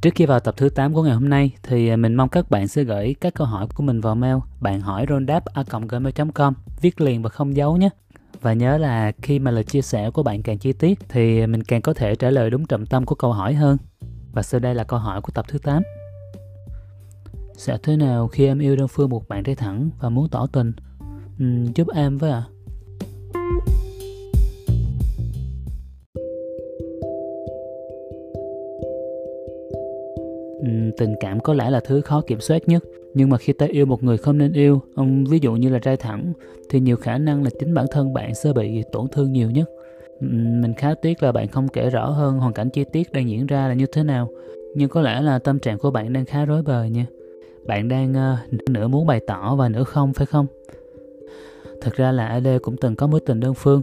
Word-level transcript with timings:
Trước 0.00 0.10
khi 0.14 0.26
vào 0.26 0.40
tập 0.40 0.54
thứ 0.56 0.68
8 0.68 0.94
của 0.94 1.02
ngày 1.02 1.14
hôm 1.14 1.28
nay 1.28 1.52
thì 1.62 1.88
à, 1.88 1.96
mình 1.96 2.14
mong 2.14 2.28
các 2.28 2.50
bạn 2.50 2.68
sẽ 2.68 2.84
gửi 2.84 3.14
các 3.20 3.34
câu 3.34 3.46
hỏi 3.46 3.66
của 3.74 3.82
mình 3.82 4.00
vào 4.00 4.14
mail 4.14 4.36
bạn 4.60 4.80
hỏi 4.80 5.06
rondap 5.08 5.44
com 6.34 6.54
viết 6.80 7.00
liền 7.00 7.22
và 7.22 7.28
không 7.28 7.56
giấu 7.56 7.76
nhé. 7.76 7.88
Và 8.40 8.52
nhớ 8.52 8.78
là 8.78 9.12
khi 9.22 9.38
mà 9.38 9.50
lời 9.50 9.64
chia 9.64 9.82
sẻ 9.82 10.10
của 10.10 10.22
bạn 10.22 10.42
càng 10.42 10.58
chi 10.58 10.72
tiết 10.72 10.98
thì 11.08 11.40
à, 11.40 11.46
mình 11.46 11.62
càng 11.62 11.82
có 11.82 11.94
thể 11.94 12.14
trả 12.14 12.30
lời 12.30 12.50
đúng 12.50 12.66
trọng 12.66 12.86
tâm 12.86 13.04
của 13.04 13.14
câu 13.14 13.32
hỏi 13.32 13.54
hơn. 13.54 13.76
Và 14.32 14.42
sau 14.42 14.60
đây 14.60 14.74
là 14.74 14.84
câu 14.84 14.98
hỏi 14.98 15.20
của 15.20 15.32
tập 15.32 15.44
thứ 15.48 15.58
8. 15.58 15.82
Sẽ 17.56 17.78
thế 17.82 17.96
nào 17.96 18.28
khi 18.28 18.46
em 18.46 18.58
yêu 18.58 18.76
đơn 18.76 18.88
phương 18.88 19.10
một 19.10 19.28
bạn 19.28 19.44
trai 19.44 19.54
thẳng 19.54 19.90
và 20.00 20.08
muốn 20.08 20.28
tỏ 20.28 20.46
tình? 20.52 20.72
Ừ, 21.38 21.44
giúp 21.74 21.88
em 21.94 22.18
với 22.18 22.30
ạ. 22.30 22.44
À? 22.48 22.59
Tình 30.96 31.14
cảm 31.20 31.40
có 31.40 31.54
lẽ 31.54 31.70
là 31.70 31.80
thứ 31.80 32.00
khó 32.00 32.20
kiểm 32.20 32.40
soát 32.40 32.68
nhất. 32.68 32.84
Nhưng 33.14 33.30
mà 33.30 33.36
khi 33.36 33.52
ta 33.52 33.66
yêu 33.66 33.86
một 33.86 34.02
người 34.02 34.16
không 34.16 34.38
nên 34.38 34.52
yêu 34.52 34.80
ông 34.94 35.24
ví 35.24 35.38
dụ 35.42 35.52
như 35.52 35.68
là 35.68 35.78
trai 35.78 35.96
thẳng 35.96 36.32
thì 36.68 36.80
nhiều 36.80 36.96
khả 36.96 37.18
năng 37.18 37.42
là 37.42 37.50
chính 37.58 37.74
bản 37.74 37.86
thân 37.90 38.14
bạn 38.14 38.34
sẽ 38.34 38.52
bị 38.52 38.82
tổn 38.92 39.06
thương 39.12 39.32
nhiều 39.32 39.50
nhất. 39.50 39.70
Mình 40.20 40.74
khá 40.76 40.94
tiếc 40.94 41.22
là 41.22 41.32
bạn 41.32 41.48
không 41.48 41.68
kể 41.68 41.90
rõ 41.90 42.06
hơn 42.06 42.38
hoàn 42.38 42.52
cảnh 42.52 42.70
chi 42.70 42.84
tiết 42.92 43.12
đang 43.12 43.30
diễn 43.30 43.46
ra 43.46 43.68
là 43.68 43.74
như 43.74 43.86
thế 43.86 44.02
nào. 44.02 44.28
Nhưng 44.74 44.88
có 44.88 45.00
lẽ 45.00 45.20
là 45.20 45.38
tâm 45.38 45.58
trạng 45.58 45.78
của 45.78 45.90
bạn 45.90 46.12
đang 46.12 46.24
khá 46.24 46.44
rối 46.44 46.62
bời 46.62 46.90
nha. 46.90 47.06
Bạn 47.66 47.88
đang 47.88 48.12
uh, 48.12 48.70
nửa 48.70 48.88
muốn 48.88 49.06
bày 49.06 49.20
tỏ 49.26 49.56
và 49.56 49.68
nửa 49.68 49.84
không 49.84 50.12
phải 50.12 50.26
không? 50.26 50.46
Thực 51.80 51.96
ra 51.96 52.12
là 52.12 52.26
ad 52.26 52.46
cũng 52.62 52.76
từng 52.76 52.96
có 52.96 53.06
mối 53.06 53.20
tình 53.20 53.40
đơn 53.40 53.54
phương. 53.54 53.82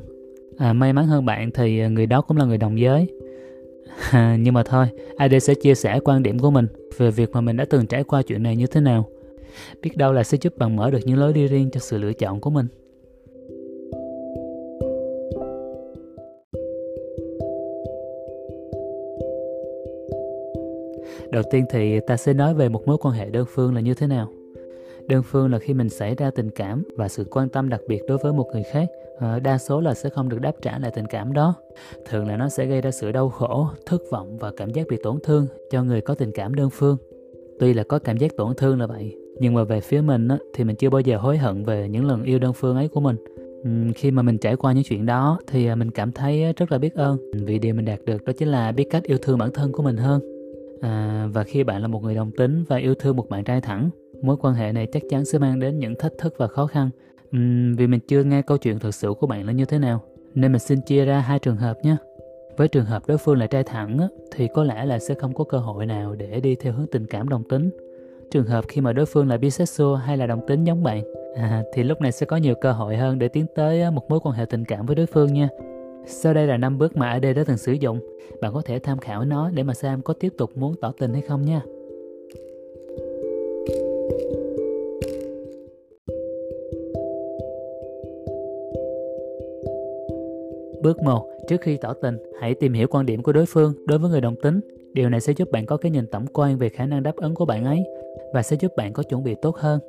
À, 0.57 0.73
may 0.73 0.93
mắn 0.93 1.07
hơn 1.07 1.25
bạn 1.25 1.51
thì 1.51 1.79
ờ, 1.79 1.89
người 1.89 2.05
đó 2.05 2.21
cũng 2.21 2.37
là 2.37 2.45
người 2.45 2.57
đồng 2.57 2.79
giới. 2.79 3.07
À, 4.11 4.37
nhưng 4.39 4.53
mà 4.53 4.63
thôi, 4.63 4.87
AD 5.17 5.33
sẽ 5.41 5.53
chia 5.53 5.75
sẻ 5.75 5.99
quan 6.03 6.23
điểm 6.23 6.39
của 6.39 6.51
mình 6.51 6.67
về 6.97 7.11
việc 7.11 7.31
mà 7.31 7.41
mình 7.41 7.57
đã 7.57 7.65
từng 7.69 7.87
trải 7.87 8.03
qua 8.03 8.21
chuyện 8.21 8.43
này 8.43 8.55
như 8.55 8.67
thế 8.67 8.81
nào. 8.81 9.09
Biết 9.81 9.97
đâu 9.97 10.13
là 10.13 10.23
sẽ 10.23 10.37
giúp 10.41 10.57
bạn 10.57 10.75
mở 10.75 10.91
được 10.91 10.99
những 11.05 11.17
lối 11.17 11.33
đi 11.33 11.47
riêng 11.47 11.69
cho 11.71 11.79
sự 11.79 11.97
lựa 11.97 12.13
chọn 12.13 12.41
của 12.41 12.49
mình. 12.49 12.67
Đầu 21.31 21.43
tiên 21.51 21.65
thì 21.69 21.99
ta 22.07 22.17
sẽ 22.17 22.33
nói 22.33 22.53
về 22.53 22.69
một 22.69 22.87
mối 22.87 22.97
quan 23.01 23.15
hệ 23.15 23.29
đơn 23.29 23.45
phương 23.53 23.75
là 23.75 23.81
như 23.81 23.93
thế 23.93 24.07
nào 24.07 24.31
đơn 25.07 25.23
phương 25.23 25.51
là 25.51 25.59
khi 25.59 25.73
mình 25.73 25.89
xảy 25.89 26.15
ra 26.15 26.31
tình 26.31 26.49
cảm 26.49 26.83
và 26.97 27.07
sự 27.07 27.25
quan 27.31 27.49
tâm 27.49 27.69
đặc 27.69 27.81
biệt 27.87 28.01
đối 28.07 28.17
với 28.17 28.33
một 28.33 28.49
người 28.53 28.63
khác 28.63 28.87
ờ, 29.19 29.39
đa 29.39 29.57
số 29.57 29.81
là 29.81 29.93
sẽ 29.93 30.09
không 30.09 30.29
được 30.29 30.41
đáp 30.41 30.53
trả 30.61 30.79
lại 30.79 30.91
tình 30.95 31.05
cảm 31.05 31.33
đó. 31.33 31.53
Thường 32.09 32.27
là 32.27 32.37
nó 32.37 32.49
sẽ 32.49 32.65
gây 32.65 32.81
ra 32.81 32.91
sự 32.91 33.11
đau 33.11 33.29
khổ 33.29 33.67
thất 33.85 34.01
vọng 34.11 34.37
và 34.37 34.51
cảm 34.57 34.69
giác 34.69 34.87
bị 34.89 34.97
tổn 35.03 35.19
thương 35.23 35.47
cho 35.71 35.83
người 35.83 36.01
có 36.01 36.13
tình 36.13 36.31
cảm 36.31 36.55
đơn 36.55 36.69
phương. 36.69 36.97
Tuy 37.59 37.73
là 37.73 37.83
có 37.83 37.99
cảm 37.99 38.17
giác 38.17 38.31
tổn 38.37 38.55
thương 38.55 38.79
là 38.79 38.87
vậy 38.87 39.15
nhưng 39.39 39.53
mà 39.53 39.63
về 39.63 39.81
phía 39.81 40.01
mình 40.01 40.27
á, 40.27 40.37
thì 40.53 40.63
mình 40.63 40.75
chưa 40.75 40.89
bao 40.89 41.01
giờ 41.01 41.17
hối 41.17 41.37
hận 41.37 41.63
về 41.63 41.89
những 41.89 42.05
lần 42.05 42.23
yêu 42.23 42.39
đơn 42.39 42.53
phương 42.53 42.75
ấy 42.75 42.87
của 42.87 42.99
mình. 42.99 43.17
Khi 43.95 44.11
mà 44.11 44.21
mình 44.21 44.37
trải 44.37 44.55
qua 44.55 44.73
những 44.73 44.83
chuyện 44.83 45.05
đó 45.05 45.39
thì 45.47 45.67
à, 45.67 45.75
mình 45.75 45.91
cảm 45.91 46.11
thấy 46.11 46.43
à, 46.43 46.51
rất 46.57 46.71
là 46.71 46.77
biết 46.77 46.93
ơn. 46.93 47.17
Vì 47.33 47.59
điều 47.59 47.73
mình 47.73 47.85
đạt 47.85 47.99
được 48.05 48.25
đó 48.25 48.33
chính 48.37 48.47
là 48.47 48.71
biết 48.71 48.87
cách 48.89 49.03
yêu 49.03 49.17
thương 49.21 49.37
bản 49.37 49.49
thân 49.53 49.71
của 49.71 49.83
mình 49.83 49.97
hơn. 49.97 50.21
À, 50.81 51.27
và 51.33 51.43
khi 51.43 51.63
bạn 51.63 51.81
là 51.81 51.87
một 51.87 52.03
người 52.03 52.15
đồng 52.15 52.31
tính 52.31 52.63
và 52.67 52.77
yêu 52.77 52.95
thương 52.95 53.15
một 53.15 53.29
bạn 53.29 53.43
trai 53.43 53.61
thẳng 53.61 53.89
mối 54.21 54.37
quan 54.41 54.53
hệ 54.53 54.71
này 54.71 54.87
chắc 54.93 55.03
chắn 55.09 55.25
sẽ 55.25 55.39
mang 55.39 55.59
đến 55.59 55.79
những 55.79 55.95
thách 55.99 56.11
thức 56.17 56.35
và 56.37 56.47
khó 56.47 56.67
khăn. 56.67 56.89
Uhm, 57.37 57.75
vì 57.75 57.87
mình 57.87 57.99
chưa 58.07 58.23
nghe 58.23 58.41
câu 58.41 58.57
chuyện 58.57 58.79
thực 58.79 58.95
sự 58.95 59.13
của 59.19 59.27
bạn 59.27 59.45
là 59.45 59.51
như 59.51 59.65
thế 59.65 59.79
nào 59.79 60.03
nên 60.35 60.51
mình 60.51 60.59
xin 60.59 60.81
chia 60.81 61.05
ra 61.05 61.19
hai 61.19 61.39
trường 61.39 61.55
hợp 61.55 61.77
nhé. 61.83 61.95
Với 62.57 62.67
trường 62.67 62.85
hợp 62.85 63.07
đối 63.07 63.17
phương 63.17 63.37
là 63.37 63.47
trai 63.47 63.63
thẳng 63.63 63.97
á, 63.97 64.07
thì 64.35 64.47
có 64.53 64.63
lẽ 64.63 64.85
là 64.85 64.99
sẽ 64.99 65.13
không 65.13 65.33
có 65.33 65.43
cơ 65.43 65.57
hội 65.57 65.85
nào 65.85 66.15
để 66.15 66.39
đi 66.39 66.55
theo 66.55 66.73
hướng 66.73 66.87
tình 66.87 67.05
cảm 67.05 67.29
đồng 67.29 67.43
tính. 67.43 67.69
Trường 68.31 68.45
hợp 68.45 68.65
khi 68.67 68.81
mà 68.81 68.93
đối 68.93 69.05
phương 69.05 69.27
là 69.27 69.37
bisexual 69.37 69.97
hay 69.97 70.17
là 70.17 70.27
đồng 70.27 70.47
tính 70.47 70.63
giống 70.63 70.83
bạn 70.83 71.03
à, 71.35 71.63
thì 71.73 71.83
lúc 71.83 72.01
này 72.01 72.11
sẽ 72.11 72.25
có 72.25 72.37
nhiều 72.37 72.55
cơ 72.61 72.71
hội 72.71 72.97
hơn 72.97 73.19
để 73.19 73.27
tiến 73.27 73.45
tới 73.55 73.81
à, 73.81 73.91
một 73.91 74.09
mối 74.09 74.19
quan 74.23 74.35
hệ 74.35 74.45
tình 74.45 74.65
cảm 74.65 74.85
với 74.85 74.95
đối 74.95 75.05
phương 75.05 75.33
nha. 75.33 75.49
Sau 76.05 76.33
đây 76.33 76.47
là 76.47 76.57
năm 76.57 76.77
bước 76.77 76.97
mà 76.97 77.09
AD 77.09 77.23
đã 77.23 77.43
từng 77.47 77.57
sử 77.57 77.71
dụng. 77.73 77.99
Bạn 78.41 78.53
có 78.53 78.61
thể 78.65 78.79
tham 78.79 78.97
khảo 78.97 79.25
nó 79.25 79.49
để 79.49 79.63
mà 79.63 79.73
xem 79.73 80.01
có 80.01 80.13
tiếp 80.13 80.33
tục 80.37 80.57
muốn 80.57 80.75
tỏ 80.81 80.93
tình 80.99 81.13
hay 81.13 81.21
không 81.21 81.41
nha. 81.41 81.61
Bước 90.81 91.01
1. 91.03 91.27
Trước 91.47 91.61
khi 91.61 91.77
tỏ 91.77 91.93
tình, 91.93 92.17
hãy 92.39 92.53
tìm 92.53 92.73
hiểu 92.73 92.87
quan 92.87 93.05
điểm 93.05 93.23
của 93.23 93.31
đối 93.31 93.45
phương 93.45 93.73
đối 93.85 93.99
với 93.99 94.09
người 94.09 94.21
đồng 94.21 94.35
tính. 94.35 94.59
Điều 94.93 95.09
này 95.09 95.21
sẽ 95.21 95.33
giúp 95.33 95.51
bạn 95.51 95.65
có 95.65 95.77
cái 95.77 95.91
nhìn 95.91 96.07
tổng 96.07 96.25
quan 96.33 96.57
về 96.57 96.69
khả 96.69 96.85
năng 96.85 97.03
đáp 97.03 97.15
ứng 97.15 97.35
của 97.35 97.45
bạn 97.45 97.65
ấy 97.65 97.83
và 98.33 98.43
sẽ 98.43 98.55
giúp 98.59 98.71
bạn 98.77 98.93
có 98.93 99.03
chuẩn 99.03 99.23
bị 99.23 99.35
tốt 99.41 99.55
hơn. 99.55 99.79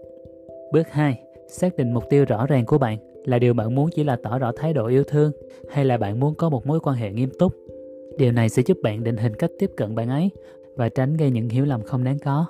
Bước 0.72 0.88
2. 0.90 1.20
Xác 1.48 1.76
định 1.76 1.92
mục 1.94 2.04
tiêu 2.10 2.24
rõ 2.24 2.46
ràng 2.46 2.66
của 2.66 2.78
bạn 2.78 2.98
là 3.24 3.38
điều 3.38 3.54
bạn 3.54 3.74
muốn 3.74 3.90
chỉ 3.94 4.04
là 4.04 4.16
tỏ 4.22 4.38
rõ 4.38 4.52
thái 4.56 4.72
độ 4.72 4.86
yêu 4.86 5.04
thương 5.04 5.32
hay 5.70 5.84
là 5.84 5.96
bạn 5.96 6.20
muốn 6.20 6.34
có 6.34 6.48
một 6.48 6.66
mối 6.66 6.80
quan 6.80 6.96
hệ 6.96 7.12
nghiêm 7.12 7.30
túc. 7.38 7.52
Điều 8.18 8.32
này 8.32 8.48
sẽ 8.48 8.62
giúp 8.66 8.78
bạn 8.82 9.04
định 9.04 9.16
hình 9.16 9.34
cách 9.34 9.50
tiếp 9.58 9.70
cận 9.76 9.94
bạn 9.94 10.08
ấy 10.08 10.30
và 10.76 10.88
tránh 10.88 11.16
gây 11.16 11.30
những 11.30 11.48
hiểu 11.48 11.64
lầm 11.64 11.82
không 11.82 12.04
đáng 12.04 12.18
có. 12.24 12.46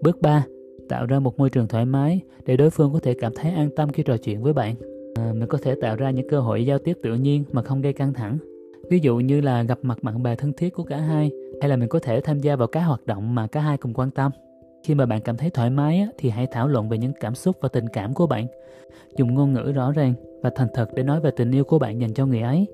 Bước 0.00 0.20
3. 0.20 0.46
Tạo 0.88 1.06
ra 1.06 1.18
một 1.18 1.38
môi 1.38 1.50
trường 1.50 1.68
thoải 1.68 1.84
mái 1.84 2.20
để 2.46 2.56
đối 2.56 2.70
phương 2.70 2.92
có 2.92 3.00
thể 3.00 3.14
cảm 3.14 3.32
thấy 3.34 3.52
an 3.52 3.70
tâm 3.76 3.92
khi 3.92 4.02
trò 4.02 4.16
chuyện 4.16 4.42
với 4.42 4.52
bạn 4.52 4.74
à, 5.18 5.32
mình 5.32 5.48
có 5.48 5.58
thể 5.62 5.74
tạo 5.74 5.96
ra 5.96 6.10
những 6.10 6.28
cơ 6.28 6.40
hội 6.40 6.66
giao 6.66 6.78
tiếp 6.78 6.98
tự 7.02 7.14
nhiên 7.14 7.44
mà 7.52 7.62
không 7.62 7.80
gây 7.80 7.92
căng 7.92 8.12
thẳng. 8.12 8.38
Ví 8.90 8.98
dụ 8.98 9.16
như 9.16 9.40
là 9.40 9.62
gặp 9.62 9.78
mặt 9.82 10.02
bạn 10.02 10.22
bè 10.22 10.36
thân 10.36 10.52
thiết 10.52 10.74
của 10.74 10.82
cả 10.82 10.96
hai 10.96 11.30
hay 11.60 11.70
là 11.70 11.76
mình 11.76 11.88
có 11.88 11.98
thể 11.98 12.20
tham 12.20 12.38
gia 12.38 12.56
vào 12.56 12.68
các 12.68 12.80
hoạt 12.80 13.06
động 13.06 13.34
mà 13.34 13.46
cả 13.46 13.60
hai 13.60 13.76
cùng 13.76 13.94
quan 13.94 14.10
tâm. 14.10 14.32
Khi 14.84 14.94
mà 14.94 15.06
bạn 15.06 15.20
cảm 15.20 15.36
thấy 15.36 15.50
thoải 15.50 15.70
mái 15.70 16.06
thì 16.18 16.30
hãy 16.30 16.46
thảo 16.46 16.68
luận 16.68 16.88
về 16.88 16.98
những 16.98 17.12
cảm 17.20 17.34
xúc 17.34 17.56
và 17.60 17.68
tình 17.68 17.88
cảm 17.88 18.14
của 18.14 18.26
bạn. 18.26 18.46
Dùng 19.16 19.34
ngôn 19.34 19.52
ngữ 19.52 19.72
rõ 19.74 19.92
ràng 19.92 20.14
và 20.42 20.50
thành 20.54 20.68
thật 20.74 20.88
để 20.94 21.02
nói 21.02 21.20
về 21.20 21.30
tình 21.30 21.50
yêu 21.50 21.64
của 21.64 21.78
bạn 21.78 22.00
dành 22.00 22.14
cho 22.14 22.26
người 22.26 22.40
ấy. 22.40 22.66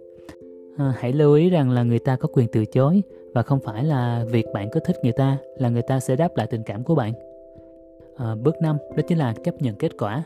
À, 0.76 0.94
hãy 0.98 1.12
lưu 1.12 1.34
ý 1.34 1.50
rằng 1.50 1.70
là 1.70 1.82
người 1.82 1.98
ta 1.98 2.16
có 2.16 2.28
quyền 2.32 2.48
từ 2.52 2.64
chối 2.64 3.02
và 3.34 3.42
không 3.42 3.58
phải 3.64 3.84
là 3.84 4.24
việc 4.30 4.46
bạn 4.54 4.70
có 4.70 4.80
thích 4.80 4.96
người 5.02 5.12
ta 5.12 5.38
là 5.58 5.68
người 5.68 5.82
ta 5.82 6.00
sẽ 6.00 6.16
đáp 6.16 6.36
lại 6.36 6.46
tình 6.46 6.62
cảm 6.62 6.84
của 6.84 6.94
bạn. 6.94 7.12
À, 8.16 8.34
bước 8.34 8.62
5 8.62 8.76
đó 8.96 9.02
chính 9.08 9.18
là 9.18 9.34
chấp 9.44 9.62
nhận 9.62 9.74
kết 9.74 9.92
quả 9.98 10.24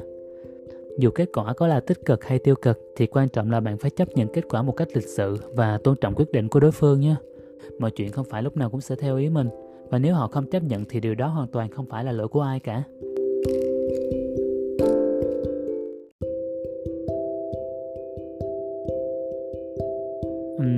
dù 0.99 1.11
kết 1.11 1.29
quả 1.35 1.53
có 1.53 1.67
là 1.67 1.81
tích 1.81 2.07
cực 2.07 2.25
hay 2.25 2.39
tiêu 2.39 2.55
cực 2.63 2.79
thì 2.97 3.07
quan 3.07 3.29
trọng 3.29 3.51
là 3.51 3.61
bạn 3.61 3.79
phải 3.79 3.91
chấp 3.91 4.09
nhận 4.09 4.29
kết 4.33 4.45
quả 4.49 4.63
một 4.63 4.73
cách 4.73 4.89
lịch 4.95 5.09
sự 5.09 5.37
và 5.55 5.79
tôn 5.85 5.97
trọng 6.01 6.15
quyết 6.15 6.33
định 6.33 6.49
của 6.49 6.61
đối 6.61 6.73
phương 6.73 7.01
nhé. 7.01 7.15
Mọi 7.79 7.91
chuyện 7.91 8.11
không 8.11 8.27
phải 8.31 8.43
lúc 8.43 8.57
nào 8.57 8.71
cũng 8.71 8.81
sẽ 8.81 8.95
theo 8.97 9.17
ý 9.17 9.29
mình 9.29 9.49
và 9.91 9.99
nếu 9.99 10.15
họ 10.15 10.29
không 10.29 10.51
chấp 10.51 10.63
nhận 10.63 10.85
thì 10.89 11.01
điều 11.01 11.15
đó 11.15 11.27
hoàn 11.27 11.49
toàn 11.49 11.71
không 11.71 11.87
phải 11.87 12.05
là 12.05 12.13
lỗi 12.13 12.29
của 12.29 12.41
ai 12.41 12.61
cả. 12.61 12.83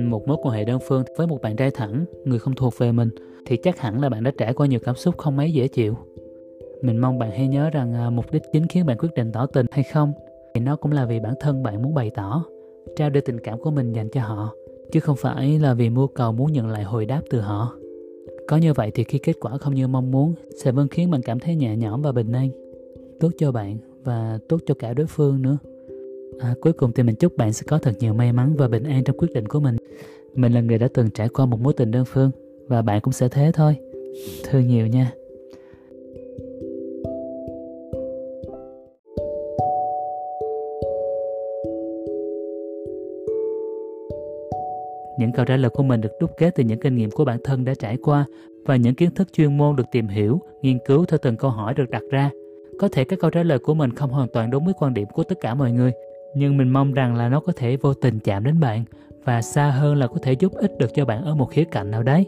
một 0.09 0.27
mối 0.27 0.37
quan 0.41 0.55
hệ 0.55 0.65
đơn 0.65 0.79
phương 0.87 1.03
với 1.17 1.27
một 1.27 1.41
bạn 1.41 1.55
trai 1.55 1.71
thẳng, 1.71 2.05
người 2.25 2.39
không 2.39 2.55
thuộc 2.55 2.77
về 2.77 2.91
mình 2.91 3.09
thì 3.45 3.57
chắc 3.57 3.79
hẳn 3.79 4.01
là 4.01 4.09
bạn 4.09 4.23
đã 4.23 4.31
trải 4.37 4.53
qua 4.53 4.67
nhiều 4.67 4.79
cảm 4.83 4.95
xúc 4.95 5.17
không 5.17 5.35
mấy 5.35 5.51
dễ 5.51 5.67
chịu 5.67 5.97
mình 6.81 6.97
mong 6.97 7.19
bạn 7.19 7.31
hãy 7.31 7.47
nhớ 7.47 7.69
rằng 7.69 7.93
à, 7.93 8.09
mục 8.09 8.31
đích 8.31 8.43
chính 8.53 8.67
khiến 8.67 8.85
bạn 8.85 8.97
quyết 8.97 9.13
định 9.15 9.31
tỏ 9.31 9.45
tình 9.45 9.65
hay 9.71 9.83
không 9.83 10.13
thì 10.53 10.61
nó 10.61 10.75
cũng 10.75 10.91
là 10.91 11.05
vì 11.05 11.19
bản 11.19 11.33
thân 11.39 11.63
bạn 11.63 11.81
muốn 11.81 11.93
bày 11.93 12.11
tỏ 12.15 12.43
trao 12.95 13.09
đưa 13.09 13.21
tình 13.21 13.39
cảm 13.39 13.59
của 13.59 13.71
mình 13.71 13.93
dành 13.93 14.09
cho 14.09 14.21
họ 14.21 14.55
chứ 14.91 14.99
không 14.99 15.15
phải 15.15 15.59
là 15.59 15.73
vì 15.73 15.89
mưu 15.89 16.07
cầu 16.07 16.31
muốn 16.31 16.51
nhận 16.51 16.69
lại 16.69 16.83
hồi 16.83 17.05
đáp 17.05 17.21
từ 17.29 17.39
họ. 17.39 17.75
Có 18.47 18.57
như 18.57 18.73
vậy 18.73 18.91
thì 18.93 19.03
khi 19.03 19.17
kết 19.17 19.33
quả 19.41 19.57
không 19.57 19.75
như 19.75 19.87
mong 19.87 20.11
muốn 20.11 20.33
sẽ 20.63 20.71
vẫn 20.71 20.87
khiến 20.87 21.11
bạn 21.11 21.21
cảm 21.21 21.39
thấy 21.39 21.55
nhẹ 21.55 21.77
nhõm 21.77 22.01
và 22.01 22.11
bình 22.11 22.31
an. 22.31 22.49
Tốt 23.19 23.29
cho 23.37 23.51
bạn 23.51 23.77
và 24.03 24.39
tốt 24.49 24.57
cho 24.65 24.73
cả 24.79 24.93
đối 24.93 25.07
phương 25.07 25.41
nữa. 25.41 25.57
À, 26.39 26.55
cuối 26.61 26.73
cùng 26.73 26.91
thì 26.91 27.03
mình 27.03 27.15
chúc 27.15 27.37
bạn 27.37 27.53
sẽ 27.53 27.63
có 27.67 27.77
thật 27.77 27.91
nhiều 27.99 28.13
may 28.13 28.33
mắn 28.33 28.55
và 28.57 28.67
bình 28.67 28.83
an 28.83 29.03
trong 29.03 29.17
quyết 29.17 29.33
định 29.33 29.47
của 29.47 29.59
mình. 29.59 29.77
Mình 30.33 30.53
là 30.53 30.61
người 30.61 30.77
đã 30.77 30.87
từng 30.93 31.09
trải 31.09 31.29
qua 31.29 31.45
một 31.45 31.59
mối 31.61 31.73
tình 31.73 31.91
đơn 31.91 32.05
phương 32.05 32.31
và 32.67 32.81
bạn 32.81 33.01
cũng 33.01 33.13
sẽ 33.13 33.29
thế 33.29 33.51
thôi. 33.53 33.75
Thương 34.43 34.67
nhiều 34.67 34.87
nha. 34.87 35.11
Những 45.21 45.31
câu 45.31 45.45
trả 45.45 45.57
lời 45.57 45.69
của 45.69 45.83
mình 45.83 46.01
được 46.01 46.11
đúc 46.19 46.31
kết 46.37 46.55
từ 46.55 46.63
những 46.63 46.79
kinh 46.79 46.95
nghiệm 46.95 47.11
của 47.11 47.25
bản 47.25 47.37
thân 47.43 47.65
đã 47.65 47.73
trải 47.79 47.97
qua 47.97 48.25
và 48.65 48.75
những 48.75 48.95
kiến 48.95 49.11
thức 49.11 49.33
chuyên 49.33 49.57
môn 49.57 49.75
được 49.75 49.83
tìm 49.91 50.07
hiểu, 50.07 50.41
nghiên 50.61 50.77
cứu 50.85 51.05
theo 51.05 51.17
từng 51.21 51.37
câu 51.37 51.51
hỏi 51.51 51.73
được 51.73 51.89
đặt 51.89 52.01
ra. 52.11 52.29
Có 52.79 52.87
thể 52.91 53.03
các 53.03 53.19
câu 53.19 53.31
trả 53.31 53.43
lời 53.43 53.59
của 53.59 53.73
mình 53.73 53.95
không 53.95 54.09
hoàn 54.09 54.27
toàn 54.33 54.49
đúng 54.51 54.65
với 54.65 54.73
quan 54.79 54.93
điểm 54.93 55.07
của 55.13 55.23
tất 55.23 55.35
cả 55.41 55.53
mọi 55.53 55.71
người, 55.71 55.91
nhưng 56.35 56.57
mình 56.57 56.69
mong 56.69 56.93
rằng 56.93 57.15
là 57.15 57.29
nó 57.29 57.39
có 57.39 57.53
thể 57.55 57.77
vô 57.77 57.93
tình 57.93 58.19
chạm 58.19 58.43
đến 58.43 58.59
bạn 58.59 58.83
và 59.23 59.41
xa 59.41 59.69
hơn 59.69 59.95
là 59.95 60.07
có 60.07 60.17
thể 60.21 60.33
giúp 60.33 60.53
ích 60.53 60.77
được 60.77 60.93
cho 60.95 61.05
bạn 61.05 61.25
ở 61.25 61.35
một 61.35 61.45
khía 61.45 61.63
cạnh 61.63 61.91
nào 61.91 62.03
đấy. 62.03 62.25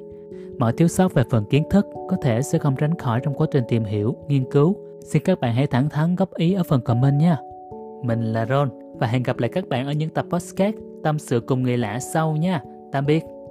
Mọi 0.57 0.73
thiếu 0.73 0.87
sót 0.87 1.13
về 1.13 1.23
phần 1.29 1.45
kiến 1.49 1.63
thức 1.69 1.85
có 2.09 2.17
thể 2.21 2.41
sẽ 2.41 2.57
không 2.57 2.75
tránh 2.75 2.97
khỏi 2.97 3.19
trong 3.23 3.33
quá 3.33 3.47
trình 3.51 3.63
tìm 3.67 3.83
hiểu, 3.83 4.15
nghiên 4.27 4.51
cứu. 4.51 4.75
Xin 4.99 5.21
các 5.25 5.39
bạn 5.39 5.53
hãy 5.55 5.67
thẳng 5.67 5.89
thắn 5.89 6.15
góp 6.15 6.33
ý 6.33 6.53
ở 6.53 6.63
phần 6.63 6.81
comment 6.81 7.19
nha. 7.19 7.37
Mình 8.03 8.33
là 8.33 8.45
Ron 8.45 8.69
và 8.99 9.07
hẹn 9.07 9.23
gặp 9.23 9.39
lại 9.39 9.49
các 9.53 9.67
bạn 9.67 9.87
ở 9.87 9.91
những 9.91 10.09
tập 10.09 10.25
podcast 10.29 10.75
tâm 11.03 11.19
sự 11.19 11.39
cùng 11.39 11.63
người 11.63 11.77
lạ 11.77 11.99
sau 11.99 12.35
nha. 12.35 12.61
Tạm 12.93 13.05
biệt. 13.05 13.42